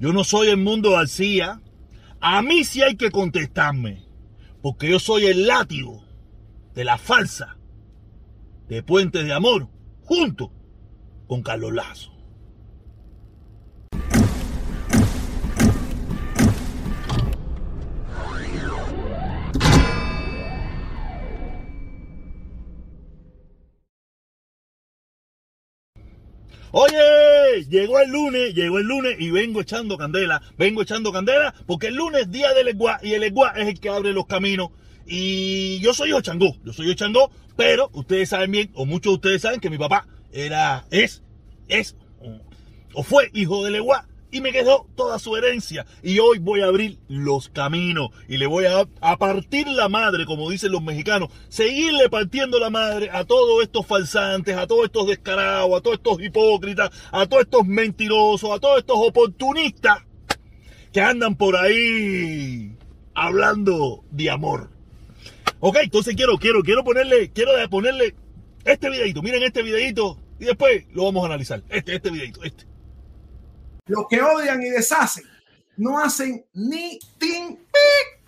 Yo 0.00 0.14
no 0.14 0.24
soy 0.24 0.48
el 0.48 0.56
mundo 0.56 0.92
García. 0.92 1.60
A 2.20 2.40
mí 2.42 2.64
sí 2.64 2.82
hay 2.82 2.96
que 2.96 3.10
contestarme. 3.10 4.02
Porque 4.62 4.90
yo 4.90 4.98
soy 4.98 5.26
el 5.26 5.46
látigo 5.46 6.04
de 6.74 6.84
la 6.84 6.98
falsa 6.98 7.58
de 8.68 8.82
Puentes 8.82 9.24
de 9.24 9.32
Amor 9.32 9.68
junto 10.02 10.52
con 11.26 11.42
Carlos 11.42 11.74
Lazo. 11.74 12.12
Oye, 26.72 27.64
llegó 27.68 27.98
el 27.98 28.10
lunes, 28.10 28.54
llegó 28.54 28.78
el 28.78 28.86
lunes 28.86 29.16
y 29.18 29.30
vengo 29.30 29.60
echando 29.60 29.98
candela, 29.98 30.40
vengo 30.56 30.82
echando 30.82 31.12
candela 31.12 31.52
porque 31.66 31.88
el 31.88 31.96
lunes 31.96 32.22
es 32.22 32.30
día 32.30 32.52
del 32.54 32.68
Eguá 32.68 33.00
y 33.02 33.14
el 33.14 33.24
Eguá 33.24 33.54
es 33.56 33.68
el 33.68 33.80
que 33.80 33.88
abre 33.88 34.12
los 34.12 34.26
caminos. 34.26 34.70
Y 35.06 35.80
yo 35.80 35.92
soy 35.92 36.12
Ochangó, 36.12 36.56
yo 36.64 36.72
soy 36.72 36.90
Ochangó, 36.90 37.30
pero 37.56 37.90
ustedes 37.94 38.28
saben 38.28 38.52
bien, 38.52 38.70
o 38.74 38.86
muchos 38.86 39.12
de 39.12 39.14
ustedes 39.16 39.42
saben 39.42 39.58
que 39.58 39.70
mi 39.70 39.78
papá 39.78 40.06
era, 40.32 40.86
es, 40.90 41.22
es, 41.66 41.96
o 42.94 43.02
fue 43.02 43.30
hijo 43.34 43.64
del 43.64 43.74
Eguá 43.74 44.06
y 44.30 44.40
me 44.40 44.52
quedó 44.52 44.86
toda 44.94 45.18
su 45.18 45.36
herencia. 45.36 45.86
Y 46.02 46.18
hoy 46.18 46.38
voy 46.38 46.60
a 46.60 46.66
abrir 46.66 46.98
los 47.08 47.48
caminos 47.48 48.10
y 48.28 48.36
le 48.36 48.46
voy 48.46 48.66
a, 48.66 48.86
a, 49.00 49.18
partir 49.18 49.66
la 49.68 49.88
madre, 49.88 50.24
como 50.26 50.50
dicen 50.50 50.72
los 50.72 50.82
mexicanos, 50.82 51.30
seguirle 51.48 52.08
partiendo 52.08 52.58
la 52.58 52.70
madre 52.70 53.10
a 53.12 53.24
todos 53.24 53.62
estos 53.62 53.86
falsantes, 53.86 54.56
a 54.56 54.66
todos 54.66 54.84
estos 54.84 55.06
descarados, 55.06 55.76
a 55.76 55.80
todos 55.80 55.96
estos 55.96 56.22
hipócritas, 56.22 56.90
a 57.12 57.26
todos 57.26 57.44
estos 57.44 57.66
mentirosos, 57.66 58.50
a 58.50 58.58
todos 58.58 58.78
estos 58.78 58.96
oportunistas 58.98 59.98
que 60.92 61.00
andan 61.00 61.36
por 61.36 61.56
ahí 61.56 62.76
hablando 63.14 64.04
de 64.10 64.30
amor. 64.30 64.70
Ok, 65.60 65.76
entonces 65.82 66.16
quiero, 66.16 66.38
quiero, 66.38 66.62
quiero 66.62 66.84
ponerle, 66.84 67.30
quiero 67.30 67.52
ponerle 67.68 68.14
este 68.64 68.88
videito. 68.88 69.22
Miren 69.22 69.42
este 69.42 69.62
videito 69.62 70.18
y 70.38 70.46
después 70.46 70.86
lo 70.92 71.04
vamos 71.04 71.22
a 71.24 71.26
analizar. 71.26 71.62
Este, 71.68 71.96
este 71.96 72.10
videito, 72.10 72.42
este 72.42 72.69
los 73.86 74.06
que 74.08 74.22
odian 74.22 74.62
y 74.62 74.70
deshacen 74.70 75.24
no 75.80 75.98
hacen 75.98 76.44
ni 76.52 76.98
tin, 77.18 77.58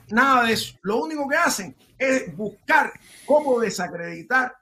nada 0.08 0.46
de 0.46 0.54
eso. 0.54 0.74
Lo 0.82 1.02
único 1.02 1.28
que 1.28 1.36
hacen 1.36 1.76
es 1.98 2.34
buscar 2.34 2.92
cómo 3.26 3.60
desacreditar 3.60 4.56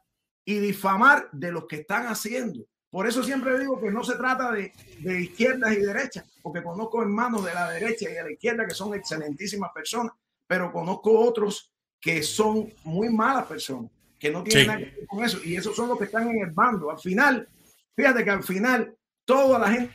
y 0.45 0.59
difamar 0.59 1.29
de 1.31 1.53
los 1.53 1.67
que 1.67 1.77
están 1.77 2.07
haciendo. 2.07 2.65
Por 2.91 3.07
eso 3.07 3.23
siempre 3.23 3.59
digo 3.61 3.81
que 3.81 3.93
no 3.93 4.03
se 4.03 4.17
trata 4.17 4.51
de, 4.51 4.73
de 4.99 5.21
izquierdas 5.21 5.73
y 5.73 5.77
derechas, 5.77 6.25
porque 6.43 6.63
conozco 6.63 7.01
hermanos 7.01 7.45
de 7.45 7.55
la 7.55 7.71
derecha 7.71 8.11
y 8.11 8.15
de 8.15 8.25
la 8.25 8.33
izquierda 8.33 8.67
que 8.67 8.75
son 8.75 8.93
excelentísimas 8.95 9.71
personas, 9.73 10.13
pero 10.49 10.73
conozco 10.73 11.17
otros 11.17 11.73
que 12.01 12.25
son 12.25 12.73
muy 12.83 13.09
malas 13.09 13.47
personas, 13.47 13.93
que 14.19 14.31
no 14.31 14.43
tienen 14.43 14.67
nada 14.67 14.79
que 14.81 14.85
ver 14.87 15.07
con 15.07 15.25
eso. 15.25 15.39
Y 15.45 15.55
esos 15.55 15.77
son 15.77 15.89
los 15.89 15.99
que 15.99 16.07
están 16.07 16.29
en 16.29 16.41
el 16.41 16.51
bando. 16.51 16.91
Al 16.91 16.99
final, 16.99 17.49
fíjate 17.95 18.25
que 18.25 18.31
al 18.31 18.43
final 18.43 18.97
toda 19.25 19.61
la 19.61 19.71
gente 19.71 19.95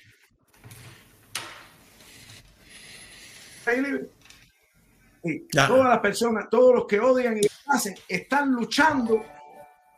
Y 5.24 5.48
todas 5.48 5.90
las 5.90 6.00
personas, 6.00 6.48
todos 6.50 6.76
los 6.76 6.86
que 6.86 7.00
odian 7.00 7.38
y 7.38 7.42
hacen, 7.68 7.96
están 8.08 8.52
luchando 8.52 9.24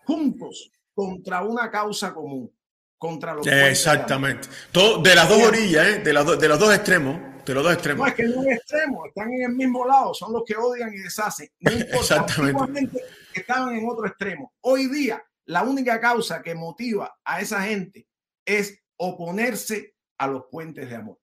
juntos 0.05 0.71
contra 0.93 1.43
una 1.43 1.69
causa 1.69 2.13
común. 2.13 2.51
Contra 2.97 3.35
los 3.35 3.45
Exactamente. 3.45 4.47
Todo, 4.71 5.03
de 5.03 5.13
las 5.13 5.29
dos 5.29 5.43
orillas, 5.43 5.85
¿eh? 5.85 5.99
de, 5.99 6.13
las 6.13 6.39
de 6.39 6.47
los 6.47 6.57
dos 6.57 6.73
extremos. 6.73 7.19
De 7.45 7.53
los 7.53 7.63
dos 7.63 7.73
extremos. 7.73 8.05
No, 8.05 8.07
es 8.07 8.15
que 8.15 8.23
no 8.23 8.41
es 8.41 8.57
extremo, 8.57 9.05
están 9.05 9.31
en 9.31 9.43
el 9.43 9.55
mismo 9.55 9.85
lado, 9.85 10.13
son 10.13 10.33
los 10.33 10.43
que 10.43 10.55
odian 10.57 10.91
y 10.93 10.97
deshacen. 10.97 11.49
No 11.59 11.71
importa, 11.71 11.97
Exactamente. 11.97 12.99
estaban 13.33 13.75
en 13.75 13.87
otro 13.87 14.07
extremo. 14.07 14.53
Hoy 14.61 14.87
día, 14.87 15.23
la 15.45 15.61
única 15.63 15.99
causa 16.01 16.41
que 16.41 16.55
motiva 16.55 17.19
a 17.23 17.39
esa 17.39 17.61
gente 17.61 18.07
es 18.43 18.79
oponerse 18.97 19.95
a 20.17 20.27
los 20.27 20.45
puentes 20.49 20.89
de 20.89 20.95
amor. 20.95 21.19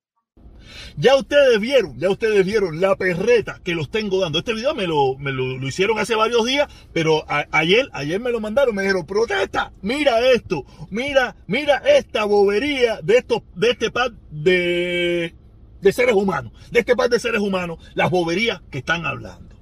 Ya 0.96 1.16
ustedes 1.16 1.60
vieron, 1.60 1.98
ya 1.98 2.10
ustedes 2.10 2.44
vieron 2.44 2.80
la 2.80 2.96
perreta 2.96 3.60
que 3.62 3.74
los 3.74 3.90
tengo 3.90 4.20
dando. 4.20 4.38
Este 4.38 4.54
video 4.54 4.74
me 4.74 4.86
lo, 4.86 5.16
me 5.18 5.32
lo, 5.32 5.66
hicieron 5.66 5.98
hace 5.98 6.14
varios 6.14 6.44
días, 6.44 6.68
pero 6.92 7.24
ayer, 7.50 7.88
ayer 7.92 8.20
me 8.20 8.30
lo 8.30 8.40
mandaron, 8.40 8.74
me 8.74 8.82
dijeron, 8.82 9.06
protesta, 9.06 9.72
mira 9.82 10.20
esto, 10.32 10.64
mira, 10.90 11.36
mira 11.46 11.78
esta 11.78 12.24
bobería 12.24 13.00
de 13.02 13.18
estos, 13.18 13.42
de 13.54 13.70
este 13.70 13.90
par 13.90 14.12
de, 14.30 15.34
de 15.80 15.92
seres 15.92 16.14
humanos, 16.14 16.52
de 16.70 16.80
este 16.80 16.96
par 16.96 17.10
de 17.10 17.20
seres 17.20 17.40
humanos, 17.40 17.78
las 17.94 18.10
boberías 18.10 18.62
que 18.70 18.78
están 18.78 19.06
hablando. 19.06 19.54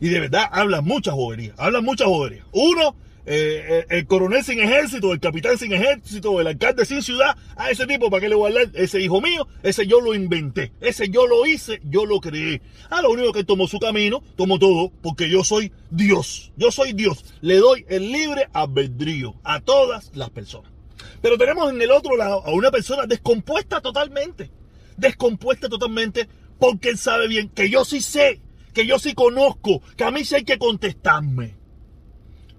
Y 0.00 0.08
de 0.08 0.20
verdad 0.20 0.44
hablan 0.50 0.84
muchas 0.84 1.14
boberías, 1.14 1.54
hablan 1.58 1.84
muchas 1.84 2.08
boberías. 2.08 2.46
Uno, 2.52 2.96
eh, 3.32 3.86
el 3.90 4.06
coronel 4.06 4.42
sin 4.42 4.58
ejército, 4.58 5.12
el 5.12 5.20
capitán 5.20 5.56
sin 5.56 5.72
ejército, 5.72 6.40
el 6.40 6.48
alcalde 6.48 6.84
sin 6.84 7.00
ciudad, 7.00 7.36
a 7.54 7.70
ese 7.70 7.86
tipo, 7.86 8.10
¿para 8.10 8.22
qué 8.22 8.28
le 8.28 8.34
voy 8.34 8.52
a? 8.52 8.62
Ese 8.74 9.00
hijo 9.00 9.20
mío, 9.20 9.46
ese 9.62 9.86
yo 9.86 10.00
lo 10.00 10.14
inventé, 10.14 10.72
ese 10.80 11.10
yo 11.10 11.28
lo 11.28 11.46
hice, 11.46 11.80
yo 11.84 12.06
lo 12.06 12.20
creé. 12.20 12.60
Ah, 12.90 13.02
lo 13.02 13.10
único 13.12 13.32
que 13.32 13.44
tomó 13.44 13.68
su 13.68 13.78
camino, 13.78 14.20
tomó 14.34 14.58
todo, 14.58 14.90
porque 15.00 15.30
yo 15.30 15.44
soy 15.44 15.70
Dios, 15.90 16.50
yo 16.56 16.72
soy 16.72 16.92
Dios. 16.92 17.24
Le 17.40 17.58
doy 17.58 17.86
el 17.88 18.10
libre 18.10 18.48
albedrío 18.52 19.36
a 19.44 19.60
todas 19.60 20.10
las 20.16 20.30
personas. 20.30 20.72
Pero 21.22 21.38
tenemos 21.38 21.70
en 21.70 21.80
el 21.80 21.92
otro 21.92 22.16
lado 22.16 22.44
a 22.44 22.50
una 22.50 22.72
persona 22.72 23.06
descompuesta 23.06 23.80
totalmente, 23.80 24.50
descompuesta 24.96 25.68
totalmente, 25.68 26.28
porque 26.58 26.88
él 26.88 26.98
sabe 26.98 27.28
bien 27.28 27.48
que 27.48 27.70
yo 27.70 27.84
sí 27.84 28.00
sé, 28.00 28.40
que 28.74 28.86
yo 28.86 28.98
sí 28.98 29.14
conozco, 29.14 29.82
que 29.96 30.02
a 30.02 30.10
mí 30.10 30.24
sí 30.24 30.34
hay 30.34 30.44
que 30.44 30.58
contestarme. 30.58 31.59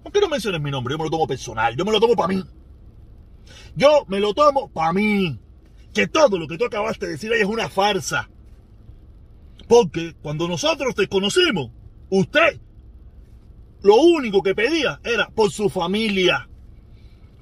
¿Por 0.02 0.12
qué 0.12 0.20
no 0.20 0.28
menciones 0.28 0.60
mi 0.60 0.70
nombre? 0.70 0.92
Yo 0.92 0.98
me 0.98 1.04
lo 1.04 1.10
tomo 1.10 1.26
personal, 1.26 1.76
yo 1.76 1.84
me 1.84 1.92
lo 1.92 2.00
tomo 2.00 2.14
para 2.14 2.28
mí. 2.28 2.42
Yo 3.76 4.04
me 4.08 4.20
lo 4.20 4.34
tomo 4.34 4.70
para 4.70 4.92
mí. 4.92 5.38
Que 5.94 6.06
todo 6.06 6.38
lo 6.38 6.48
que 6.48 6.56
tú 6.56 6.64
acabaste 6.64 7.06
de 7.06 7.12
decir 7.12 7.32
ahí 7.32 7.40
es 7.40 7.46
una 7.46 7.68
farsa. 7.68 8.28
Porque 9.68 10.14
cuando 10.22 10.48
nosotros 10.48 10.94
te 10.94 11.06
conocimos, 11.06 11.70
usted 12.10 12.60
lo 13.82 13.96
único 13.96 14.42
que 14.42 14.54
pedía 14.54 15.00
era 15.04 15.28
por 15.28 15.50
su 15.50 15.68
familia. 15.68 16.48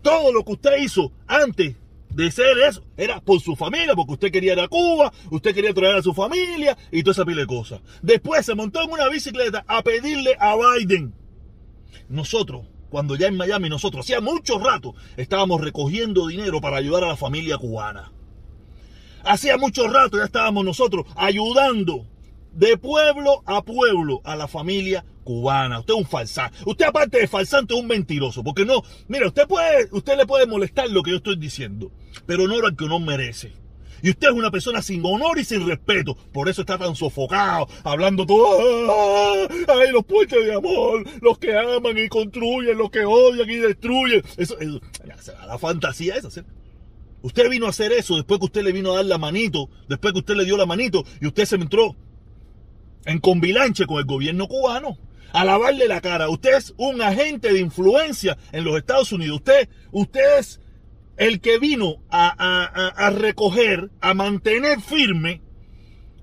Todo 0.03 0.32
lo 0.32 0.44
que 0.44 0.53
usted 0.53 0.78
hizo 0.78 1.12
antes 1.26 1.76
de 2.10 2.31
ser 2.31 2.59
eso 2.59 2.82
era 2.97 3.20
por 3.20 3.41
su 3.41 3.54
familia, 3.54 3.94
porque 3.94 4.15
usted 4.15 4.32
quería 4.32 4.54
ir 4.54 4.60
a 4.60 4.69
Cuba, 4.69 5.12
usted 5.31 5.54
quería 5.54 5.72
traer 5.72 5.97
a 5.97 6.03
su 6.03 6.12
familia 6.12 6.76
y 6.91 7.03
toda 7.03 7.12
esa 7.12 7.25
pila 7.25 7.43
de 7.43 7.47
cosas. 7.47 7.81
Después 8.03 8.44
se 8.44 8.54
montó 8.54 8.82
en 8.82 8.91
una 8.91 9.09
bicicleta 9.09 9.65
a 9.69 9.82
pedirle 9.82 10.37
a 10.38 10.56
Biden 10.56 11.15
nosotros, 12.09 12.67
cuando 12.89 13.17
ya 13.17 13.28
en 13.28 13.37
Miami 13.37 13.69
nosotros, 13.69 14.05
hacía 14.05 14.21
mucho 14.21 14.59
rato, 14.59 14.95
estábamos 15.17 15.61
recogiendo 15.61 16.27
dinero 16.27 16.61
para 16.61 16.77
ayudar 16.77 17.05
a 17.05 17.09
la 17.09 17.17
familia 17.17 17.59
cubana. 17.59 18.12
Hacía 19.25 19.56
mucho 19.59 19.87
rato 19.87 20.17
ya 20.17 20.25
estábamos 20.25 20.65
nosotros 20.65 21.06
ayudando 21.15 22.06
de 22.53 22.77
pueblo 22.77 23.43
a 23.47 23.62
pueblo 23.62 24.21
a 24.25 24.34
la 24.34 24.49
familia 24.49 25.05
cubana. 25.25 25.81
Usted 25.81 25.95
es 25.95 26.00
un 26.00 26.06
falsante. 26.06 26.59
Usted 26.67 26.87
aparte 26.87 27.21
de 27.21 27.29
falsante 27.29 27.75
es 27.75 27.81
un 27.81 27.87
mentiroso. 27.87 28.43
Porque 28.43 28.65
no, 28.65 28.83
mira, 29.09 29.27
usted 29.29 29.47
puede, 29.47 29.89
usted 29.93 30.17
le 30.17 30.27
puede 30.27 30.47
molestar 30.47 30.89
lo 30.91 31.03
que 31.03 31.12
yo 31.12 31.19
estoy 31.19 31.37
diciendo. 31.37 31.93
Pero 32.27 32.49
no 32.49 32.61
lo 32.61 32.75
que 32.75 32.84
uno 32.84 32.99
merece. 32.99 33.53
Y 34.03 34.11
usted 34.11 34.28
es 34.28 34.34
una 34.34 34.50
persona 34.50 34.83
sin 34.83 35.05
honor 35.05 35.38
y 35.38 35.44
sin 35.44 35.66
respeto. 35.66 36.16
Por 36.33 36.49
eso 36.49 36.62
está 36.62 36.78
tan 36.78 36.94
sofocado, 36.94 37.69
hablando 37.84 38.27
todo. 38.27 39.49
¡Ay, 39.69 39.91
los 39.93 40.05
puentes 40.05 40.44
de 40.44 40.55
amor! 40.55 41.05
Los 41.21 41.38
que 41.38 41.56
aman 41.56 41.97
y 41.99 42.09
construyen, 42.09 42.78
los 42.78 42.91
que 42.91 43.05
odian 43.05 43.49
y 43.49 43.56
destruyen. 43.56 44.22
Eso, 44.37 44.59
eso 44.59 44.81
la 45.47 45.59
fantasía 45.59 46.16
esa. 46.16 46.28
Usted 47.22 47.50
vino 47.50 47.66
a 47.66 47.71
hacer 47.71 47.93
eso 47.93 48.16
después 48.16 48.38
que 48.38 48.47
usted 48.47 48.62
le 48.62 48.72
vino 48.72 48.93
a 48.93 48.97
dar 48.97 49.05
la 49.05 49.19
manito, 49.19 49.69
después 49.88 50.12
que 50.12 50.21
usted 50.21 50.34
le 50.34 50.44
dio 50.44 50.56
la 50.56 50.64
manito 50.64 51.05
y 51.20 51.26
usted 51.26 51.44
se 51.44 51.56
entró 51.56 51.94
en 53.05 53.19
convilanche 53.19 53.87
con 53.87 53.99
el 53.99 54.05
gobierno 54.05 54.49
cubano 54.49 54.97
a 55.32 55.44
lavarle 55.44 55.87
la 55.87 56.00
cara. 56.00 56.29
Usted 56.29 56.56
es 56.56 56.75
un 56.76 57.02
agente 57.02 57.52
de 57.52 57.61
influencia 57.61 58.38
en 58.52 58.64
los 58.64 58.76
Estados 58.76 59.12
Unidos. 59.12 59.38
Usted, 59.38 59.69
usted 59.93 60.38
es 60.38 60.61
el 61.20 61.43
que 61.43 61.58
vino 61.58 61.96
a, 62.11 63.12
recoger, 63.14 63.90
a 64.00 64.14
mantener 64.14 64.81
firme, 64.81 65.43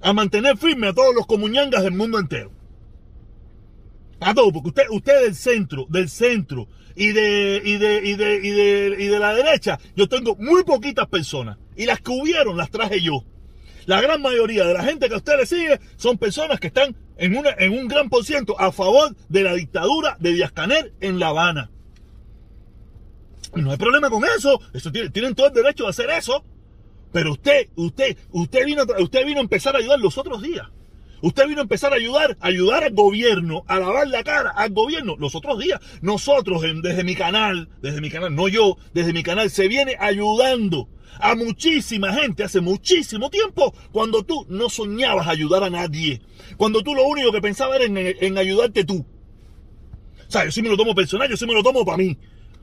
a 0.02 0.12
mantener 0.12 0.58
firme 0.58 0.88
a 0.88 0.94
todos 0.94 1.14
los 1.14 1.28
comuñangas 1.28 1.84
del 1.84 1.94
mundo 1.94 2.18
entero. 2.18 2.52
A 4.20 4.34
todos, 4.34 4.52
porque 4.52 4.70
usted, 4.70 4.86
usted 4.90 5.22
del 5.22 5.36
centro, 5.36 5.86
del 5.88 6.10
centro 6.10 6.68
y 6.96 7.10
de, 7.10 7.62
y 7.64 7.78
de, 7.78 8.02
y 8.04 8.16
de, 8.16 8.36
y 8.38 8.50
de, 8.50 8.96
y 8.98 9.06
de 9.06 9.20
la 9.20 9.36
derecha, 9.36 9.80
yo 9.96 10.10
tengo 10.10 10.36
muy 10.36 10.64
poquitas 10.64 11.08
personas. 11.08 11.60
Y 11.76 11.86
las 11.86 12.02
que 12.02 12.10
hubieron 12.10 12.58
las 12.58 12.72
traje 12.72 13.00
yo. 13.00 13.24
La 13.86 14.02
gran 14.02 14.20
mayoría 14.20 14.66
de 14.66 14.74
la 14.74 14.84
gente 14.84 15.10
que 15.10 15.14
a 15.14 15.18
usted 15.18 15.38
le 15.38 15.46
sigue 15.46 15.80
son 15.98 16.18
personas 16.18 16.60
que 16.60 16.68
están 16.68 16.96
en, 17.18 17.36
en 17.60 17.72
un 17.72 17.88
gran 17.88 18.10
por 18.10 18.26
ciento 18.26 18.60
a 18.60 18.72
favor 18.72 19.16
de 19.30 19.44
la 19.44 19.54
dictadura 19.54 20.18
de 20.20 20.32
Díaz 20.32 20.54
Canel 20.54 20.94
en 21.02 21.20
La 21.20 21.28
Habana. 21.28 21.70
No 23.56 23.72
hay 23.72 23.78
problema 23.78 24.10
con 24.10 24.24
eso. 24.26 24.60
eso 24.74 24.92
tienen, 24.92 25.36
todo 25.36 25.48
el 25.48 25.54
derecho 25.54 25.84
de 25.86 25.90
hacer 25.90 26.10
eso. 26.10 26.44
Pero 27.12 27.32
usted, 27.32 27.68
usted, 27.76 28.18
usted 28.32 28.66
vino, 28.66 28.84
a- 28.84 29.02
usted 29.02 29.26
vino 29.26 29.40
a 29.40 29.44
empezar 29.44 29.76
a 29.76 29.80
ayudar 29.80 30.00
los 30.00 30.18
otros 30.18 30.42
días. 30.42 30.68
Usted 31.22 31.48
vino 31.48 31.62
a 31.62 31.64
empezar 31.64 31.94
a 31.94 31.96
ayudar, 31.96 32.38
a 32.42 32.48
ayudar 32.48 32.84
al 32.84 32.94
gobierno, 32.94 33.64
a 33.68 33.80
lavar 33.80 34.08
la 34.08 34.24
cara 34.24 34.52
al 34.52 34.70
gobierno 34.72 35.16
los 35.18 35.34
otros 35.34 35.58
días. 35.58 35.80
Nosotros, 36.02 36.62
desde 36.84 37.04
mi 37.04 37.16
canal, 37.16 37.70
desde 37.82 38.02
mi 38.02 38.12
canal, 38.12 38.36
no 38.36 38.48
yo, 38.48 38.78
desde 38.94 39.14
mi 39.14 39.24
canal, 39.24 39.50
se 39.50 39.68
viene 39.68 39.96
ayudando 40.00 40.90
a 41.20 41.34
muchísima 41.34 42.14
gente 42.14 42.44
hace 42.44 42.62
muchísimo 42.62 43.32
tiempo 43.32 43.74
cuando 43.92 44.24
tú 44.24 44.46
no 44.50 44.70
soñabas 44.70 45.28
ayudar 45.28 45.64
a 45.64 45.72
nadie. 45.72 46.22
Cuando 46.58 46.84
tú 46.84 46.94
lo 46.94 47.08
único 47.08 47.32
que 47.32 47.42
pensabas 47.42 47.78
era 47.80 47.86
en, 47.86 47.98
en 47.98 48.38
ayudarte 48.38 48.84
tú. 48.84 49.04
O 50.28 50.32
sea, 50.32 50.46
yo 50.46 50.52
sí 50.52 50.62
me 50.62 50.70
lo 50.70 50.78
tomo 50.78 50.94
personal, 50.94 51.28
yo 51.30 51.38
sí 51.38 51.48
me 51.48 51.54
lo 51.54 51.64
tomo 51.64 51.84
para 51.86 51.98
mí. 51.98 52.16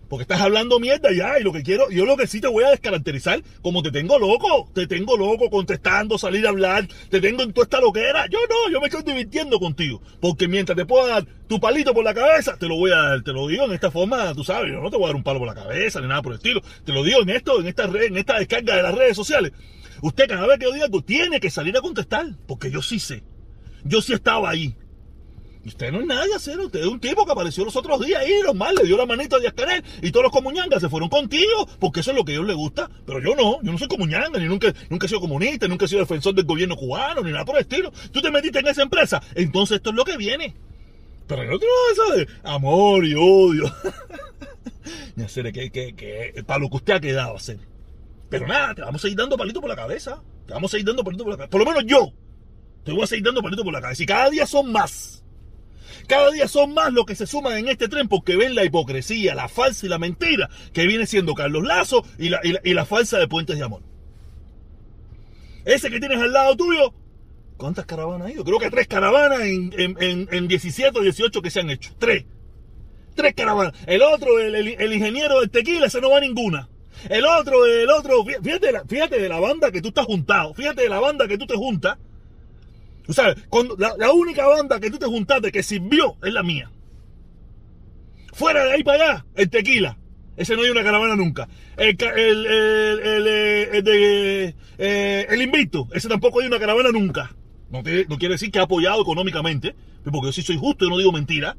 Porque 0.08 0.22
estás 0.22 0.40
hablando 0.40 0.78
mierda 0.80 1.10
ya 1.12 1.38
y 1.38 1.42
lo 1.42 1.52
que 1.52 1.62
quiero, 1.62 1.90
yo 1.90 2.04
lo 2.04 2.16
que 2.16 2.26
sí 2.26 2.40
te 2.40 2.48
voy 2.48 2.64
a 2.64 2.70
descaracterizar, 2.70 3.42
como 3.62 3.82
te 3.82 3.90
tengo 3.90 4.18
loco, 4.18 4.70
te 4.74 4.86
tengo 4.86 5.16
loco 5.16 5.50
contestando, 5.50 6.18
salir 6.18 6.46
a 6.46 6.50
hablar, 6.50 6.86
te 7.10 7.20
tengo 7.20 7.42
en 7.42 7.52
toda 7.52 7.64
esta 7.64 7.80
loquera. 7.80 8.26
Yo 8.28 8.38
no, 8.48 8.70
yo 8.72 8.80
me 8.80 8.86
estoy 8.86 9.02
divirtiendo 9.02 9.58
contigo. 9.58 10.02
Porque 10.20 10.48
mientras 10.48 10.76
te 10.76 10.86
pueda 10.86 11.08
dar 11.08 11.26
tu 11.46 11.60
palito 11.60 11.94
por 11.94 12.04
la 12.04 12.14
cabeza, 12.14 12.56
te 12.56 12.66
lo 12.66 12.76
voy 12.76 12.92
a 12.92 12.96
dar, 12.96 13.22
te 13.22 13.32
lo 13.32 13.46
digo 13.46 13.64
en 13.64 13.72
esta 13.72 13.90
forma, 13.90 14.34
tú 14.34 14.44
sabes, 14.44 14.72
yo 14.72 14.80
no 14.80 14.90
te 14.90 14.96
voy 14.96 15.04
a 15.04 15.08
dar 15.08 15.16
un 15.16 15.22
palo 15.22 15.38
por 15.38 15.48
la 15.48 15.54
cabeza 15.54 16.00
ni 16.00 16.08
nada 16.08 16.22
por 16.22 16.32
el 16.32 16.38
estilo. 16.38 16.62
Te 16.84 16.92
lo 16.92 17.02
digo 17.02 17.22
en 17.22 17.30
esto, 17.30 17.60
en 17.60 17.66
esta 17.66 17.86
red, 17.86 18.04
en 18.04 18.16
esta 18.16 18.38
descarga 18.38 18.76
de 18.76 18.82
las 18.82 18.94
redes 18.94 19.16
sociales. 19.16 19.52
Usted 20.02 20.28
cada 20.28 20.46
vez 20.46 20.58
que 20.58 20.66
yo 20.66 20.72
diga 20.72 20.84
algo 20.84 21.02
tiene 21.02 21.40
que 21.40 21.50
salir 21.50 21.76
a 21.76 21.80
contestar, 21.80 22.26
porque 22.46 22.70
yo 22.70 22.82
sí 22.82 22.98
sé. 22.98 23.22
Yo 23.84 24.00
sí 24.00 24.12
estaba 24.12 24.50
ahí. 24.50 24.74
Usted 25.66 25.93
no 25.93 26.00
es 26.00 26.06
nadie, 26.06 26.32
cero. 26.38 26.64
Usted 26.66 26.81
es 26.81 26.87
un 26.87 27.00
tipo 27.00 27.25
que 27.25 27.32
apareció 27.32 27.64
los 27.64 27.75
otros 27.75 28.05
días 28.05 28.20
ahí, 28.20 28.32
normal, 28.44 28.75
le 28.75 28.84
dio 28.84 28.96
la 28.96 29.06
manito 29.06 29.37
a 29.37 29.40
Díaz 29.40 29.55
Canel 29.55 29.82
y 30.02 30.11
todos 30.11 30.25
los 30.25 30.32
comuñangas 30.32 30.81
se 30.81 30.88
fueron 30.88 31.08
contigo, 31.08 31.66
porque 31.81 32.00
eso 32.00 32.11
es 32.11 32.16
lo 32.16 32.25
que 32.25 32.32
a 32.32 32.34
ellos 32.34 32.46
les 32.46 32.56
gusta. 32.56 32.90
Pero 33.06 33.20
yo 33.20 33.34
no, 33.34 33.62
yo 33.62 33.72
no 33.72 33.78
soy 33.78 33.88
comuñanga, 33.88 34.38
ni 34.38 34.46
nunca, 34.46 34.72
nunca 34.90 35.06
he 35.06 35.08
sido 35.08 35.20
comunista, 35.20 35.66
nunca 35.66 35.87
he 35.87 35.88
sido 35.88 36.00
defensor 36.00 36.34
del 36.34 36.44
gobierno 36.44 36.76
cubano, 36.76 37.22
ni 37.22 37.32
nada 37.32 37.44
por 37.44 37.56
el 37.56 37.62
estilo. 37.62 37.93
Tú 38.12 38.20
te 38.20 38.31
metiste 38.31 38.58
en 38.58 38.66
esa 38.66 38.82
empresa, 38.82 39.22
entonces 39.34 39.76
esto 39.76 39.90
es 39.90 39.96
lo 39.96 40.05
que 40.05 40.16
viene. 40.16 40.55
Pero 41.26 41.43
yo 41.44 41.52
no 41.52 41.93
eso 41.93 42.16
de 42.16 42.28
amor 42.43 43.06
y 43.06 43.14
odio. 43.14 43.75
ya 45.16 45.28
sé 45.28 45.43
que, 45.52 45.70
que, 45.70 45.94
que, 45.94 46.44
para 46.44 46.61
lo 46.61 46.69
que 46.69 46.76
usted 46.76 46.94
ha 46.94 47.00
quedado, 47.00 47.37
hacer. 47.37 47.58
Pero 48.28 48.46
nada, 48.46 48.75
te 48.75 48.82
vamos 48.82 49.00
a 49.00 49.02
seguir 49.02 49.16
dando 49.16 49.37
palito 49.37 49.61
por 49.61 49.70
la 49.70 49.76
cabeza. 49.76 50.22
Te 50.46 50.52
vamos 50.52 50.70
a 50.70 50.72
seguir 50.72 50.87
dando 50.87 51.05
palito 51.05 51.25
por 51.25 51.32
la 51.32 51.37
cabeza. 51.38 51.50
Por 51.50 51.61
lo 51.61 51.66
menos 51.66 51.84
yo. 51.87 52.12
Te 52.84 52.93
voy 52.93 53.02
a 53.02 53.06
seguir 53.06 53.25
dando 53.25 53.43
palito 53.43 53.64
por 53.64 53.72
la 53.72 53.81
cabeza. 53.81 54.02
Y 54.02 54.06
cada 54.06 54.28
día 54.28 54.46
son 54.46 54.70
más. 54.70 55.24
Cada 56.06 56.31
día 56.31 56.48
son 56.48 56.75
más 56.75 56.92
los 56.92 57.06
que 57.06 57.14
se 57.14 57.26
suman 57.26 57.58
en 57.58 57.69
este 57.69 57.88
tren 57.88 58.08
porque 58.08 58.36
ven 58.36 58.54
la 58.54 58.64
hipocresía, 58.64 59.34
la 59.34 59.48
falsa 59.48 59.86
y 59.86 59.88
la 59.88 59.98
mentira 59.98 60.48
que 60.72 60.86
viene 60.86 61.06
siendo 61.06 61.34
Carlos 61.34 61.64
Lazo 61.64 62.04
y 62.19 62.28
la, 62.28 62.86
falsa 62.86 63.19
de 63.19 63.28
Puentes 63.28 63.56
de 63.56 63.64
Amor. 63.64 63.82
Ese 65.64 65.90
que 65.90 65.98
tienes 65.98 66.20
al 66.20 66.32
lado 66.32 66.56
tuyo, 66.56 66.92
¿cuántas 67.56 67.86
caravanas 67.86 68.28
ha 68.28 68.31
ido? 68.32 68.44
Creo 68.44 68.58
que 68.58 68.70
tres 68.70 68.86
caravanas 68.86 69.40
en, 69.40 69.72
en, 69.78 69.96
en, 70.02 70.28
en 70.31 70.48
17 70.48 70.98
o 70.98 71.02
18 71.02 71.40
que 71.40 71.50
se 71.50 71.60
han 71.60 71.70
hecho. 71.70 71.94
Tres. 71.98 72.25
Tres 73.14 73.34
caravanas. 73.34 73.72
El 73.87 74.02
otro, 74.02 74.38
el, 74.38 74.54
el, 74.54 74.69
el 74.69 74.92
ingeniero 74.92 75.40
del 75.40 75.50
tequila, 75.50 75.87
ese 75.87 76.00
no 76.00 76.10
va 76.10 76.19
a 76.19 76.20
ninguna. 76.20 76.69
El 77.08 77.26
otro, 77.26 77.66
el 77.66 77.90
otro, 77.90 78.25
fíjate, 78.25 78.72
fíjate 78.88 79.20
de 79.20 79.28
la 79.28 79.40
banda 79.40 79.70
que 79.70 79.82
tú 79.82 79.88
estás 79.88 80.06
juntado, 80.06 80.54
fíjate 80.54 80.82
de 80.82 80.88
la 80.88 81.00
banda 81.00 81.28
que 81.28 81.37
tú 81.37 81.46
te 81.46 81.54
juntas. 81.54 81.98
Sea, 83.08 83.34
cuando, 83.50 83.76
la, 83.76 84.12
única 84.12 84.46
banda 84.46 84.80
que 84.80 84.90
tú 84.90 84.98
te 84.98 85.06
juntaste 85.06 85.52
que 85.52 85.62
sirvió 85.62 86.16
es 86.22 86.32
la 86.32 86.42
mía. 86.42 86.70
Fuera 88.32 88.64
de 88.64 88.72
ahí 88.72 88.82
para 88.82 89.04
allá, 89.04 89.26
el 89.34 89.50
tequila. 89.50 89.98
Ese 90.36 90.56
no 90.56 90.62
hay 90.62 90.70
una 90.70 90.82
caravana 90.82 91.14
nunca. 91.14 91.48
El, 91.76 91.96
el, 92.02 92.46
el, 92.46 93.28
el 93.72 93.84
de, 93.84 94.54
eh, 94.78 95.42
invicto, 95.42 95.88
ese 95.92 96.08
tampoco 96.08 96.40
hay 96.40 96.46
una 96.46 96.58
caravana 96.58 96.90
nunca. 96.90 97.34
No, 97.70 97.82
no, 97.82 98.18
quiere 98.18 98.34
decir 98.34 98.50
que 98.50 98.58
ha 98.58 98.62
apoyado 98.62 99.02
económicamente, 99.02 99.74
porque 100.04 100.28
yo 100.28 100.32
sí 100.32 100.42
soy 100.42 100.56
justo, 100.56 100.84
yo 100.84 100.90
no 100.90 100.98
digo 100.98 101.12
mentira. 101.12 101.56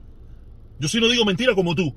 Yo 0.80 0.88
sí 0.88 1.00
no 1.00 1.08
digo 1.08 1.26
mentira 1.26 1.56
como 1.56 1.76
tú. 1.76 1.96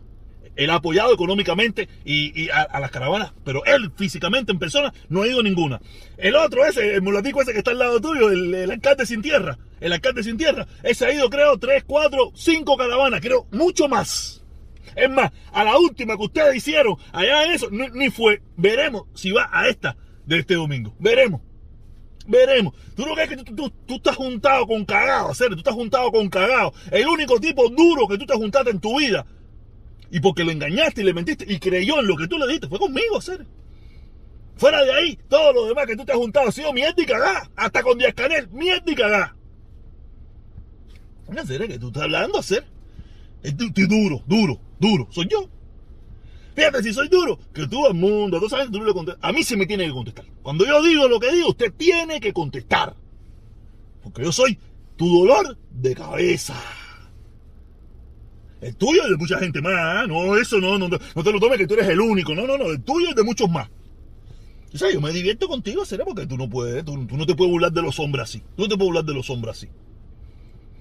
Él 0.57 0.71
ha 0.71 0.77
apoyado 0.77 1.13
económicamente 1.13 1.89
y, 2.05 2.49
a, 2.51 2.81
las 2.81 2.91
caravanas, 2.91 3.33
pero 3.45 3.65
él 3.65 3.91
físicamente 3.97 4.53
en 4.53 4.59
persona 4.59 4.93
no 5.09 5.23
ha 5.23 5.27
ido 5.27 5.43
ninguna. 5.43 5.81
El 6.17 6.37
otro 6.37 6.65
ese, 6.65 6.95
el 6.95 7.03
mulatico 7.03 7.43
ese 7.43 7.53
que 7.53 7.59
está 7.59 7.71
al 7.71 7.79
lado 7.79 8.01
tuyo, 8.01 8.31
el, 8.31 8.55
el, 8.55 8.71
alcalde 8.71 9.07
sin 9.07 9.23
tierra, 9.23 9.59
el 9.81 9.93
alcalde 9.93 10.23
sin 10.23 10.37
tierra, 10.37 10.67
ese 10.83 11.07
ha 11.07 11.13
ido 11.13 11.29
creo 11.31 11.59
tres, 11.59 11.85
cuatro, 11.87 12.33
cinco 12.35 12.77
caravanas, 12.77 13.21
creo 13.21 13.47
mucho 13.53 13.89
más. 13.89 14.45
Es 14.97 15.11
más, 15.11 15.31
a 15.53 15.65
la 15.65 15.79
última 15.79 16.17
que 16.17 16.25
ustedes 16.25 16.57
hicieron 16.57 16.97
allá 17.13 17.45
en 17.45 17.53
eso, 17.53 17.69
ni, 17.71 17.89
ni 17.91 18.11
fue. 18.11 18.43
Veremos 18.57 19.05
si 19.15 19.31
va 19.31 19.49
a 19.53 19.69
esta 19.69 19.97
de 20.27 20.39
este 20.39 20.55
domingo. 20.55 20.95
Veremos. 20.99 21.41
Veremos. 22.27 22.75
Tú 22.95 23.07
no 23.07 23.15
crees 23.15 23.31
que 23.31 23.37
tú, 23.37 23.55
tú, 23.55 23.71
tú 23.87 23.95
estás 23.95 24.17
juntado 24.17 24.67
con 24.67 24.85
cagado, 24.85 25.33
serio, 25.35 25.55
tú 25.55 25.61
estás 25.61 25.75
juntado 25.75 26.11
con 26.13 26.29
cagado. 26.29 26.75
El 26.91 27.09
único 27.09 27.41
tipo 27.41 27.69
duro 27.71 28.07
que 28.07 28.19
tú 28.19 28.27
te 28.27 28.35
juntaste 28.35 28.71
en 28.71 28.81
tu 28.81 28.99
vida 28.99 29.25
y 30.11 30.21
porque 30.21 30.45
lo 30.45 30.51
engañaste 30.51 31.03
y 31.03 31.05
le 31.05 31.15
mentiste 31.15 31.45
y 31.49 31.59
creyó 31.59 32.01
en 32.01 32.07
lo 32.07 32.17
que 32.17 32.29
tú 32.29 32.39
le 32.39 32.47
diste, 32.47 32.69
fue 32.69 32.79
conmigo, 32.79 33.21
ser. 33.21 33.47
Fuera 34.57 34.83
de 34.83 34.93
ahí, 34.93 35.19
todo 35.29 35.53
lo 35.53 35.67
demás 35.67 35.87
que 35.87 35.97
tú 35.97 36.05
te 36.05 36.13
has 36.13 36.19
juntado 36.19 36.49
ha 36.49 36.53
sido 36.53 36.73
mierda 36.73 37.01
y 37.01 37.07
cagá. 37.07 37.49
Hasta 37.55 37.83
con 37.83 37.97
Díaz 37.97 38.15
Canel, 38.15 38.49
mierda 38.51 38.91
y 38.91 38.95
cagá. 38.95 39.37
Una 41.29 41.47
serie 41.47 41.69
que 41.69 41.79
tú 41.79 41.89
estás 41.89 42.05
hablando, 42.05 42.39
hacer. 42.39 42.65
Estoy 43.43 43.71
duro, 43.87 44.23
duro, 44.27 44.61
duro. 44.81 45.07
Soy 45.11 45.29
yo. 45.29 45.49
Fíjate, 46.57 46.83
si 46.83 46.93
soy 46.93 47.09
duro, 47.09 47.39
que 47.53 47.69
tú 47.69 47.87
al 47.87 47.95
mundo, 47.95 48.41
tú 48.41 48.49
sabes, 48.49 48.69
tú 48.71 48.83
le 48.83 48.93
contestas. 48.93 49.23
A 49.23 49.33
mí 49.33 49.45
se 49.45 49.57
me 49.57 49.65
tiene 49.65 49.87
que 49.87 49.93
contestar. 49.93 50.25
Cuando 50.43 50.67
yo 50.67 50.83
digo 50.83 51.07
lo 51.07 51.21
que 51.21 51.31
digo, 51.31 51.51
usted 51.51 51.73
tiene 51.73 52.19
que 52.19 52.33
contestar. 52.33 52.97
Porque 54.03 54.23
yo 54.23 54.33
soy 54.33 54.59
tu 54.97 55.21
dolor 55.21 55.57
de 55.71 55.95
cabeza. 55.95 56.57
El 58.61 58.75
tuyo 58.77 59.05
es 59.05 59.11
de 59.11 59.17
mucha 59.17 59.39
gente 59.39 59.61
más, 59.61 60.09
no, 60.09 60.37
eso 60.37 60.61
no, 60.61 60.79
no, 60.79 60.89
te 60.89 61.33
lo 61.33 61.41
tomes 61.41 61.59
que 61.59 61.67
tú 61.67 61.75
eres 61.75 61.89
el 61.89 62.01
único, 62.01 62.35
no, 62.35 62.47
no, 62.47 62.59
no, 62.59 62.71
el 62.71 62.83
tuyo 62.83 63.11
es 63.11 63.15
de 63.15 63.23
muchos 63.23 63.49
más. 63.49 63.69
O 64.75 64.77
sea, 64.77 64.93
yo 64.93 65.01
me 65.01 65.13
divierto 65.13 65.49
contigo, 65.49 65.85
será 65.85 66.05
porque 66.05 66.27
tú 66.27 66.37
no 66.37 66.49
puedes, 66.49 66.85
tú, 66.85 67.07
tú, 67.07 67.17
no 67.17 67.25
te 67.25 67.35
puedes 67.35 67.53
burlar 67.53 67.73
de 67.73 67.83
los 67.83 67.99
hombres 68.01 68.25
así, 68.25 68.43
tú 68.57 68.63
no 68.63 68.69
te 68.69 68.77
puedes 68.77 68.89
burlar 68.89 69.05
de 69.05 69.15
los 69.15 69.31
hombres 69.31 69.57
así. 69.57 69.69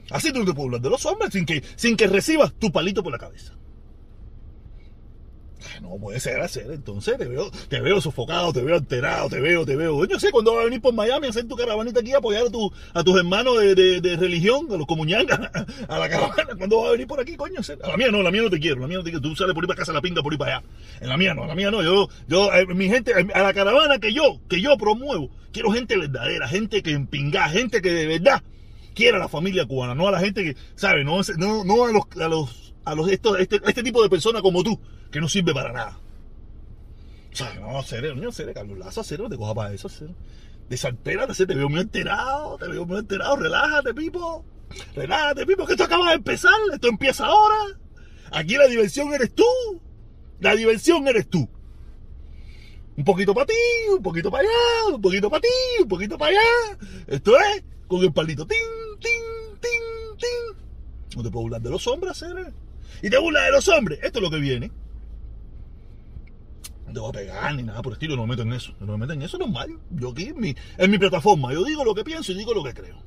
Así 0.09 0.31
tú 0.31 0.39
no 0.39 0.45
te 0.45 0.53
puedes 0.53 0.65
burlar 0.65 0.81
de 0.81 0.89
los 0.89 1.05
hombres 1.05 1.31
sin 1.33 1.45
que, 1.45 1.63
sin 1.75 1.95
que 1.95 2.07
recibas 2.07 2.53
tu 2.53 2.71
palito 2.71 3.03
por 3.03 3.11
la 3.11 3.19
cabeza. 3.19 3.53
No 5.81 5.97
puede 5.97 6.19
ser 6.19 6.39
hacer, 6.41 6.71
entonces 6.71 7.17
te 7.17 7.25
veo, 7.25 7.51
te 7.69 7.81
veo 7.81 8.01
sofocado, 8.01 8.53
te 8.53 8.61
veo 8.61 8.75
alterado, 8.75 9.29
te 9.29 9.39
veo, 9.39 9.65
te 9.65 9.75
veo. 9.75 10.05
Yo 10.05 10.19
sé 10.19 10.31
cuándo 10.31 10.53
vas 10.53 10.61
a 10.61 10.65
venir 10.65 10.81
por 10.81 10.93
Miami 10.93 11.27
a 11.27 11.29
hacer 11.29 11.47
tu 11.47 11.55
caravanita 11.55 11.99
aquí 11.99 12.13
a 12.13 12.17
apoyar 12.17 12.47
a, 12.47 12.49
tu, 12.49 12.71
a 12.93 13.03
tus 13.03 13.17
hermanos 13.17 13.59
de, 13.59 14.01
de, 14.01 14.17
religión, 14.17 14.67
a 14.71 14.77
los 14.77 14.87
comuñangas, 14.87 15.39
a 15.87 15.99
la 15.99 16.09
caravana. 16.09 16.55
¿Cuándo 16.57 16.77
vas 16.77 16.89
a 16.89 16.91
venir 16.91 17.07
por 17.07 17.19
aquí, 17.19 17.35
coño? 17.35 17.61
A 17.83 17.87
la 17.89 17.97
mía 17.97 18.09
no, 18.11 18.21
la 18.23 18.31
mía 18.31 18.41
no 18.43 18.49
te 18.49 18.59
quiero, 18.59 18.81
la 18.81 18.87
mía 18.87 18.97
no 18.97 19.03
te 19.03 19.11
quiero. 19.11 19.21
Tú 19.21 19.35
sales 19.35 19.53
por 19.53 19.63
ahí 19.63 19.67
para 19.67 19.79
casa 19.79 19.93
la 19.93 20.01
pinga, 20.01 20.21
por 20.21 20.33
ahí 20.33 20.37
para 20.37 20.57
allá. 20.57 20.67
En 21.01 21.09
la 21.09 21.17
mía 21.17 21.33
no, 21.33 21.43
en 21.43 21.47
la 21.49 21.55
mía 21.55 21.71
no. 21.71 21.83
Yo, 21.83 22.07
yo, 22.27 22.53
eh, 22.53 22.65
mi 22.67 22.89
gente, 22.89 23.13
a 23.13 23.43
la 23.43 23.53
caravana 23.53 23.99
que 23.99 24.13
yo, 24.13 24.39
que 24.49 24.61
yo 24.61 24.77
promuevo, 24.77 25.29
quiero 25.51 25.71
gente 25.71 25.97
verdadera, 25.97 26.47
gente 26.47 26.81
que 26.83 26.91
empinga, 26.91 27.49
gente 27.49 27.81
que 27.81 27.91
de 27.91 28.05
verdad 28.05 28.43
quiera 28.97 29.17
a 29.17 29.19
la 29.19 29.27
familia 29.27 29.65
cubana, 29.65 29.93
no 29.93 30.07
a 30.07 30.11
la 30.11 30.19
gente 30.19 30.43
que, 30.43 30.55
¿sabes? 30.75 31.05
No, 31.05 31.21
no, 31.37 31.63
no 31.63 31.85
a 31.85 31.91
los, 31.91 32.03
a 32.19 32.27
los, 32.27 32.66
a 32.87 32.95
los, 32.95 33.09
estos, 33.09 33.37
este, 33.39 33.59
este 33.65 33.83
tipo 33.83 34.01
de 34.01 34.09
personas 34.09 34.41
como 34.41 34.63
tú, 34.63 34.79
que 35.11 35.19
no 35.19 35.27
sirve 35.27 35.53
para 35.53 35.73
nada. 35.73 35.99
O 37.33 37.35
sea, 37.35 37.53
no, 37.55 37.83
serio, 37.83 38.15
no, 38.15 38.31
serio, 38.31 38.53
Carlos 38.53 38.77
Lazo, 38.77 39.03
no 39.17 39.29
te 39.29 39.37
coja 39.37 39.53
para 39.53 39.73
eso, 39.73 39.89
serio. 39.89 40.15
Desaltérate, 40.69 41.45
te 41.45 41.53
veo 41.53 41.67
muy 41.67 41.81
enterado, 41.81 42.57
te 42.57 42.67
veo 42.67 42.85
muy 42.85 42.99
enterado, 42.99 43.35
relájate, 43.35 43.93
Pipo. 43.93 44.45
Relájate, 44.95 45.45
Pipo, 45.45 45.65
que 45.65 45.73
esto 45.73 45.83
acaba 45.83 46.09
de 46.09 46.15
empezar, 46.15 46.53
esto 46.73 46.87
empieza 46.87 47.25
ahora. 47.25 47.77
Aquí 48.31 48.55
la 48.55 48.67
diversión 48.67 49.13
eres 49.13 49.33
tú. 49.35 49.43
La 50.39 50.55
diversión 50.55 51.07
eres 51.07 51.27
tú. 51.27 51.47
Un 52.95 53.03
poquito 53.03 53.33
para 53.33 53.47
ti, 53.47 53.53
un 53.91 54.01
poquito 54.01 54.31
para 54.31 54.43
allá, 54.43 54.95
un 54.95 55.01
poquito 55.01 55.29
para 55.29 55.41
ti, 55.41 55.47
un 55.81 55.87
poquito 55.89 56.17
para 56.17 56.31
allá. 56.31 56.79
Esto 57.07 57.37
es 57.37 57.63
con 57.87 58.01
el 58.01 58.13
palito. 58.13 58.47
Tin, 58.47 58.57
tin, 58.99 59.59
tin, 59.59 60.17
tin. 60.17 61.17
No 61.17 61.23
te 61.23 61.29
puedo 61.29 61.43
burlar 61.43 61.61
de 61.61 61.69
los 61.69 61.85
hombres, 61.87 62.17
serio. 62.17 62.53
Y 63.01 63.09
te 63.09 63.17
burlas 63.17 63.45
de 63.45 63.51
los 63.51 63.67
hombres. 63.67 63.99
Esto 64.01 64.19
es 64.19 64.23
lo 64.23 64.31
que 64.31 64.39
viene. 64.39 64.71
No 66.87 66.93
te 66.93 66.99
voy 66.99 67.09
a 67.09 67.11
pegar 67.11 67.55
ni 67.55 67.63
nada 67.63 67.81
por 67.81 67.91
el 67.91 67.95
estilo, 67.95 68.15
no 68.15 68.23
me 68.23 68.29
meto 68.29 68.43
en 68.43 68.53
eso. 68.53 68.73
No 68.79 68.93
me 68.93 68.97
meto 68.97 69.13
en 69.13 69.21
eso, 69.21 69.37
normal. 69.37 69.77
Yo 69.91 70.11
aquí 70.11 70.27
en 70.27 70.39
mi, 70.39 70.55
en 70.77 70.91
mi 70.91 70.97
plataforma, 70.97 71.53
yo 71.53 71.63
digo 71.63 71.83
lo 71.83 71.93
que 71.93 72.03
pienso 72.03 72.31
y 72.31 72.35
digo 72.35 72.53
lo 72.53 72.63
que 72.63 72.73
creo. 72.73 72.97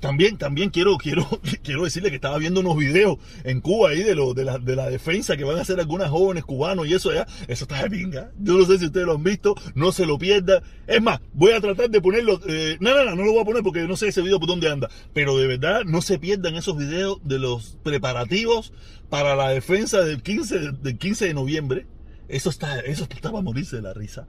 También, 0.00 0.36
también 0.36 0.70
quiero, 0.70 0.96
quiero, 0.98 1.26
quiero 1.62 1.84
decirle 1.84 2.10
que 2.10 2.16
estaba 2.16 2.38
viendo 2.38 2.60
unos 2.60 2.76
videos 2.76 3.18
en 3.44 3.60
Cuba 3.60 3.90
ahí 3.90 4.02
de, 4.02 4.14
lo, 4.14 4.34
de, 4.34 4.44
la, 4.44 4.58
de 4.58 4.76
la 4.76 4.88
defensa 4.88 5.36
que 5.36 5.44
van 5.44 5.58
a 5.58 5.62
hacer 5.62 5.78
algunas 5.80 6.10
jóvenes 6.10 6.44
cubanos 6.44 6.86
y 6.86 6.94
eso 6.94 7.10
allá. 7.10 7.26
Eso 7.48 7.64
está 7.64 7.82
de 7.82 7.90
pinga. 7.90 8.30
Yo 8.38 8.58
no 8.58 8.64
sé 8.66 8.78
si 8.78 8.86
ustedes 8.86 9.06
lo 9.06 9.14
han 9.14 9.22
visto, 9.22 9.54
no 9.74 9.92
se 9.92 10.06
lo 10.06 10.18
pierdan. 10.18 10.62
Es 10.86 11.02
más, 11.02 11.20
voy 11.32 11.52
a 11.52 11.60
tratar 11.60 11.90
de 11.90 12.00
ponerlo. 12.00 12.40
Eh, 12.46 12.76
no, 12.80 12.94
no, 12.94 13.04
no, 13.04 13.16
no 13.16 13.24
lo 13.24 13.32
voy 13.32 13.42
a 13.42 13.44
poner 13.44 13.62
porque 13.62 13.86
no 13.86 13.96
sé 13.96 14.08
ese 14.08 14.22
video 14.22 14.38
por 14.38 14.48
dónde 14.48 14.70
anda. 14.70 14.88
Pero 15.12 15.36
de 15.38 15.46
verdad, 15.46 15.82
no 15.84 16.02
se 16.02 16.18
pierdan 16.18 16.56
esos 16.56 16.76
videos 16.76 17.18
de 17.24 17.38
los 17.38 17.78
preparativos 17.82 18.72
para 19.08 19.34
la 19.34 19.50
defensa 19.50 20.00
del 20.00 20.22
15, 20.22 20.72
del 20.72 20.98
15 20.98 21.26
de 21.26 21.34
noviembre. 21.34 21.86
Eso 22.30 22.50
está, 22.50 22.80
eso 22.80 23.04
está 23.04 23.30
para 23.30 23.42
morirse 23.42 23.76
de 23.76 23.82
la 23.82 23.92
risa. 23.92 24.26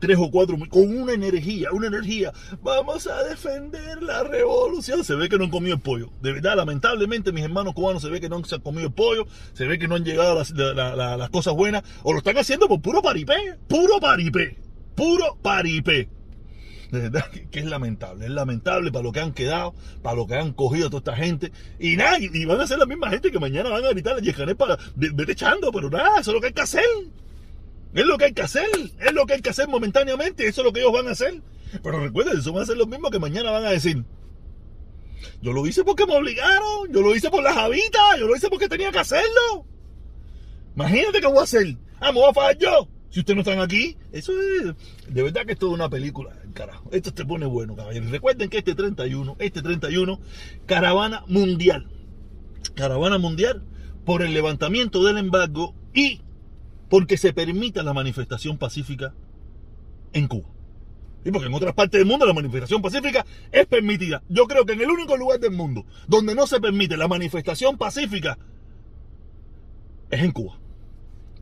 tres 0.00 0.18
o 0.18 0.30
cuatro, 0.30 0.58
con 0.68 0.96
una 0.96 1.12
energía, 1.12 1.72
una 1.72 1.86
energía. 1.86 2.32
Vamos 2.62 3.06
a 3.06 3.22
defender 3.22 4.02
la 4.02 4.22
revolución. 4.22 5.04
Se 5.04 5.14
ve 5.14 5.28
que 5.28 5.38
no 5.38 5.44
han 5.44 5.50
comido 5.50 5.76
el 5.76 5.80
pollo. 5.80 6.10
De 6.20 6.32
verdad, 6.32 6.56
lamentablemente, 6.56 7.32
mis 7.32 7.44
hermanos 7.44 7.74
cubanos 7.74 8.02
se 8.02 8.10
ve 8.10 8.20
que 8.20 8.28
no 8.28 8.36
han 8.36 8.42
comido 8.60 8.88
el 8.88 8.92
pollo, 8.92 9.26
se 9.54 9.66
ve 9.66 9.78
que 9.78 9.88
no 9.88 9.94
han 9.94 10.04
llegado 10.04 10.34
las, 10.34 10.50
las 10.50 11.30
cosas 11.30 11.54
buenas, 11.54 11.84
o 12.02 12.12
lo 12.12 12.18
están 12.18 12.36
haciendo 12.36 12.68
por 12.68 12.82
puro 12.82 13.00
paripé, 13.02 13.56
puro 13.68 13.98
paripé, 14.00 14.58
puro 14.94 15.38
paripé. 15.40 16.08
De 16.90 17.00
verdad 17.00 17.24
que 17.50 17.58
es 17.58 17.64
lamentable, 17.64 18.26
es 18.26 18.30
lamentable 18.30 18.92
para 18.92 19.02
lo 19.02 19.10
que 19.10 19.20
han 19.20 19.32
quedado, 19.32 19.74
para 20.02 20.16
lo 20.16 20.26
que 20.26 20.36
han 20.36 20.52
cogido 20.52 20.88
a 20.88 20.90
toda 20.90 20.98
esta 20.98 21.16
gente. 21.16 21.50
Y 21.80 21.96
nada, 21.96 22.18
y 22.20 22.44
van 22.44 22.60
a 22.60 22.66
ser 22.66 22.78
la 22.78 22.86
misma 22.86 23.10
gente 23.10 23.32
que 23.32 23.40
mañana 23.40 23.70
van 23.70 23.84
a 23.84 23.88
gritar 23.88 24.16
a 24.16 24.20
Yescanet 24.20 24.56
para 24.56 24.78
vete 24.94 25.32
echando, 25.32 25.72
pero 25.72 25.90
nada, 25.90 26.20
eso 26.20 26.30
es 26.30 26.34
lo 26.34 26.40
que 26.40 26.48
hay 26.48 26.52
que 26.52 26.60
hacer. 26.60 26.84
Es 27.94 28.04
lo 28.04 28.18
que 28.18 28.26
hay 28.26 28.32
que 28.32 28.42
hacer, 28.42 28.68
es 28.74 29.12
lo 29.12 29.24
que 29.24 29.34
hay 29.34 29.40
que 29.40 29.50
hacer 29.50 29.68
momentáneamente, 29.68 30.46
eso 30.48 30.60
es 30.60 30.64
lo 30.64 30.72
que 30.72 30.80
ellos 30.80 30.92
van 30.92 31.06
a 31.08 31.12
hacer. 31.12 31.40
Pero 31.82 32.00
recuerden, 32.00 32.38
eso 32.38 32.52
van 32.52 32.64
a 32.64 32.66
ser 32.66 32.76
los 32.76 32.88
mismos 32.88 33.10
que 33.10 33.20
mañana 33.20 33.50
van 33.52 33.64
a 33.64 33.70
decir. 33.70 34.04
Yo 35.40 35.52
lo 35.52 35.66
hice 35.66 35.84
porque 35.84 36.06
me 36.06 36.16
obligaron, 36.16 36.92
yo 36.92 37.00
lo 37.00 37.14
hice 37.14 37.30
por 37.30 37.42
las 37.42 37.56
habitas, 37.56 38.18
yo 38.18 38.26
lo 38.26 38.36
hice 38.36 38.48
porque 38.48 38.68
tenía 38.68 38.90
que 38.90 38.98
hacerlo. 38.98 39.64
Imagínate 40.74 41.20
qué 41.20 41.26
voy 41.26 41.38
a 41.38 41.42
hacer. 41.42 41.76
Ah, 42.00 42.10
me 42.12 42.18
voy 42.18 42.30
a 42.30 42.34
fallar 42.34 42.58
yo. 42.58 42.88
Si 43.10 43.20
ustedes 43.20 43.36
no 43.36 43.42
están 43.42 43.60
aquí, 43.60 43.96
eso 44.10 44.32
es. 44.32 44.74
De 45.14 45.22
verdad 45.22 45.46
que 45.46 45.52
esto 45.52 45.68
es 45.68 45.72
una 45.72 45.88
película, 45.88 46.36
carajo. 46.52 46.90
Esto 46.90 47.12
se 47.16 47.24
pone 47.24 47.46
bueno, 47.46 47.76
caballeros. 47.76 48.10
Recuerden 48.10 48.50
que 48.50 48.58
este 48.58 48.74
31, 48.74 49.36
este 49.38 49.62
31, 49.62 50.18
caravana 50.66 51.22
mundial. 51.28 51.86
Caravana 52.74 53.18
mundial 53.18 53.62
por 54.04 54.22
el 54.22 54.34
levantamiento 54.34 55.04
del 55.04 55.18
embargo 55.18 55.76
y 55.94 56.23
porque 56.88 57.16
se 57.16 57.32
permita 57.32 57.82
la 57.82 57.92
manifestación 57.92 58.58
pacífica 58.58 59.14
en 60.12 60.28
Cuba. 60.28 60.48
Y 61.24 61.30
porque 61.30 61.46
en 61.46 61.54
otras 61.54 61.74
partes 61.74 61.98
del 61.98 62.06
mundo 62.06 62.26
la 62.26 62.34
manifestación 62.34 62.82
pacífica 62.82 63.24
es 63.50 63.66
permitida. 63.66 64.22
Yo 64.28 64.46
creo 64.46 64.66
que 64.66 64.74
en 64.74 64.82
el 64.82 64.90
único 64.90 65.16
lugar 65.16 65.40
del 65.40 65.52
mundo 65.52 65.86
donde 66.06 66.34
no 66.34 66.46
se 66.46 66.60
permite 66.60 66.96
la 66.96 67.08
manifestación 67.08 67.78
pacífica 67.78 68.38
es 70.10 70.22
en 70.22 70.32
Cuba. 70.32 70.58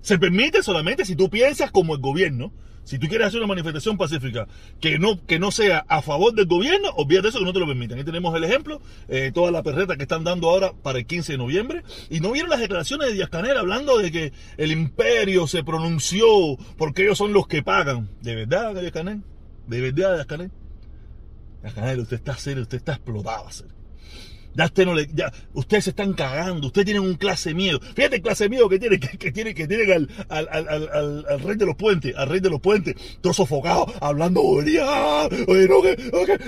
Se 0.01 0.19
permite 0.19 0.63
solamente 0.63 1.05
si 1.05 1.17
tú 1.17 1.31
piensas 1.31 1.71
como 1.71 1.95
el 1.95 2.01
gobierno. 2.01 2.53
Si 2.85 2.99
tú 2.99 3.07
quieres 3.07 3.29
hacer 3.29 3.39
una 3.39 3.47
manifestación 3.47 3.97
pacífica 3.97 4.49
que 4.81 4.99
no, 4.99 5.25
que 5.25 5.39
no 5.39 5.51
sea 5.51 5.85
a 5.89 6.03
favor 6.03 6.35
del 6.35 6.47
gobierno, 6.47 6.91
olvídate 6.97 7.29
eso 7.29 7.39
que 7.39 7.45
no 7.45 7.53
te 7.53 7.61
lo 7.61 7.67
permiten. 7.67 7.99
Ahí 7.99 8.05
tenemos 8.05 8.35
el 8.35 8.45
ejemplo, 8.45 8.81
eh, 9.09 9.31
toda 9.33 9.51
la 9.51 9.63
que 9.63 10.03
están 10.03 10.25
dando 10.25 10.51
ahora 10.51 10.73
para 10.73 10.99
el 10.99 11.07
15 11.07 11.33
de 11.33 11.39
noviembre. 11.39 11.83
Y 12.11 12.21
no 12.21 12.33
vieron 12.33 12.51
las 12.51 12.61
declaraciones 12.61 13.09
de 13.09 13.15
Díaz 13.15 13.31
Canel 13.31 13.57
hablando 13.57 13.99
de 13.99 14.11
que 14.11 14.33
el 14.57 14.73
imperio 14.73 15.47
se 15.47 15.63
pronunció 15.63 16.27
porque 16.77 17.03
ellos 17.03 17.19
son 17.19 17.33
los 17.33 17.47
que 17.47 17.63
pagan. 17.63 18.09
¿De 18.21 18.35
verdad, 18.35 18.75
Díaz 18.75 18.93
Canel? 18.93 19.23
¿De 19.67 19.81
verdad, 19.81 20.15
Díaz 20.15 20.27
Canel? 20.27 20.51
Díaz 21.63 21.75
Canel, 21.75 22.01
usted 22.01 22.17
está 22.17 22.37
serio, 22.37 22.63
usted 22.63 22.79
está 22.79 22.95
explotado. 22.95 23.51
Serio. 23.51 23.82
No 24.55 24.65
ustedes 25.55 25.85
se 25.85 25.91
están 25.91 26.13
cagando, 26.13 26.67
ustedes 26.67 26.85
tienen 26.87 27.03
un 27.03 27.15
clase 27.15 27.55
miedo. 27.55 27.81
Fíjate 27.81 28.17
el 28.17 28.23
clase 28.23 28.49
miedo 28.49 28.69
que 28.69 28.79
tiene, 28.79 29.01
que, 29.01 29.33
tiene, 29.33 29.55
que 29.55 29.67
tienen 29.67 30.09
al, 30.29 31.41
rey 31.43 31.57
de 31.57 31.67
los 31.67 31.77
puentes, 31.77 32.15
al 32.17 32.29
rey 32.29 32.41
de 32.41 32.51
los 32.51 32.61
puentes, 32.61 32.95
todo 33.21 33.33
sofocado, 33.33 33.87
hablando 34.01 34.43
bobería. 34.43 35.27
Oye, 35.49 35.69
no 35.69 35.81
que, 35.83 35.97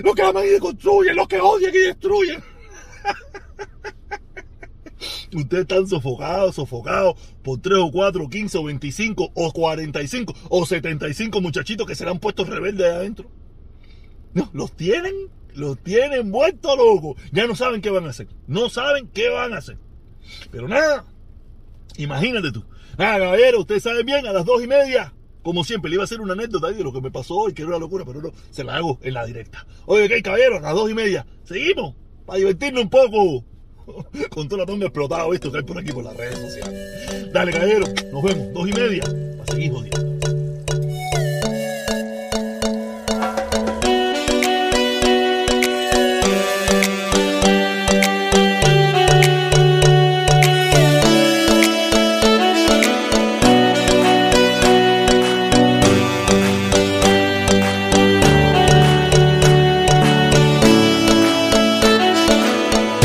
lo 0.02 0.14
que 0.14 0.23
aman 0.23 0.44
y 0.44 0.49
deconstruyen, 0.49 1.16
los 1.16 1.28
que 1.28 1.40
odian 1.40 1.75
y 1.75 1.78
destruyen. 1.78 2.42
Ustedes 5.34 5.62
están 5.62 5.87
sofocados, 5.87 6.54
sofocados 6.54 7.16
por 7.42 7.61
3 7.61 7.78
o 7.78 7.90
4, 7.90 8.28
15 8.28 8.58
o 8.58 8.64
25 8.64 9.32
o 9.34 9.52
45 9.52 10.34
o 10.49 10.66
75 10.66 11.40
muchachitos 11.40 11.87
que 11.87 11.94
serán 11.94 12.18
puestos 12.18 12.49
rebeldes 12.49 12.87
adentro. 12.87 13.30
No, 14.32 14.50
los 14.52 14.73
tienen 14.73 15.14
los 15.54 15.78
tienen 15.78 16.30
vuelto 16.30 16.76
loco. 16.76 17.16
Ya 17.32 17.46
no 17.46 17.54
saben 17.54 17.80
qué 17.80 17.90
van 17.90 18.06
a 18.06 18.11
hacer. 18.11 18.28
No 18.46 18.68
saben 18.68 19.08
qué 19.08 19.28
van 19.28 19.54
a 19.54 19.58
hacer. 19.58 19.78
Pero 20.50 20.68
nada, 20.68 21.04
imagínate 21.96 22.52
tú. 22.52 22.64
Nada, 22.99 23.18
caballero, 23.18 23.61
ustedes 23.61 23.82
saben 23.82 24.06
bien, 24.06 24.26
a 24.26 24.32
las 24.32 24.44
dos 24.44 24.62
y 24.62 24.66
media, 24.66 25.12
como 25.42 25.64
siempre, 25.64 25.90
le 25.90 25.96
iba 25.96 26.04
a 26.04 26.04
hacer 26.04 26.20
una 26.20 26.34
anécdota 26.34 26.70
de 26.70 26.82
lo 26.82 26.92
que 26.92 27.00
me 27.00 27.11
pasó 27.11 27.34
hoy, 27.34 27.52
que 27.52 27.62
era 27.62 27.70
una 27.70 27.78
locura, 27.78 28.04
pero 28.04 28.23
no, 28.23 28.32
se 28.50 28.62
la 28.64 28.76
hago 28.76 28.99
en 29.02 29.14
la 29.14 29.26
directa. 29.26 29.66
Oye, 29.87 30.08
¿qué, 30.08 30.23
caballero? 30.23 30.58
A 30.58 30.61
las 30.61 30.75
dos 30.75 30.90
y 30.90 30.94
media, 30.94 31.26
seguimos, 31.44 31.94
para 32.25 32.38
divertirnos 32.38 32.84
un 32.84 32.90
poco. 32.90 33.44
Con 34.30 34.49
toda 34.49 34.62
la 34.62 34.66
tonga 34.66 34.87
explotada, 34.87 35.26
esto 35.34 35.52
que 35.52 35.58
hay 35.58 35.64
por 35.64 35.78
aquí 35.78 35.92
por 35.92 36.04
las 36.04 36.16
redes 36.16 36.38
sociales. 36.38 37.32
Dale, 37.32 37.52
caballero, 37.52 37.87
nos 38.12 38.23
vemos, 38.23 38.52
dos 38.54 38.68
y 38.68 38.73
media, 38.73 39.02
para 39.37 39.52
seguir 39.52 39.73
jodiendo. 39.73 40.03